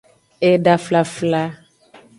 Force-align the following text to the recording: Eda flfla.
Eda 0.51 0.75
flfla. 0.85 1.43